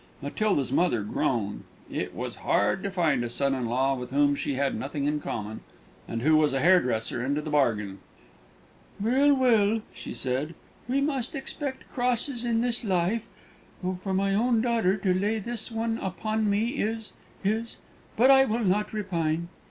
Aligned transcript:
Matilda's 0.19 0.71
mother 0.71 1.03
groaned; 1.03 1.63
it 1.87 2.15
was 2.15 2.37
hard 2.37 2.81
to 2.81 2.89
find 2.89 3.23
a 3.23 3.29
son 3.29 3.53
in 3.53 3.67
law 3.67 3.93
with 3.95 4.09
whom 4.09 4.35
she 4.35 4.55
had 4.55 4.73
nothing 4.73 5.03
in 5.05 5.19
common, 5.21 5.59
and 6.07 6.23
who 6.23 6.35
was 6.35 6.53
a 6.53 6.59
hairdresser 6.59 7.23
into 7.23 7.39
the 7.39 7.51
bargain. 7.51 7.99
"Well, 8.99 9.31
well," 9.35 9.83
she 9.93 10.15
said, 10.15 10.55
"we 10.89 11.01
must 11.01 11.35
expect 11.35 11.83
crosses 11.93 12.43
in 12.43 12.61
this 12.61 12.83
life; 12.83 13.27
though 13.83 13.99
for 14.01 14.15
my 14.15 14.33
own 14.33 14.59
daughter 14.59 14.97
to 14.97 15.13
lay 15.13 15.37
this 15.37 15.69
one 15.71 15.99
upon 15.99 16.49
me 16.49 16.69
is 16.81 17.13
is 17.43 17.77
But 18.17 18.31
I 18.31 18.45
will 18.45 18.65
not 18.65 18.93
repine." 18.93 19.49